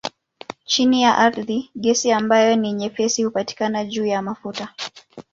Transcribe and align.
Chini 0.65 1.01
ya 1.01 1.17
ardhi 1.17 1.71
gesi 1.75 2.11
ambayo 2.11 2.55
ni 2.55 2.73
nyepesi 2.73 3.23
hupatikana 3.23 3.85
juu 3.85 4.05
ya 4.05 4.21
mafuta. 4.21 4.73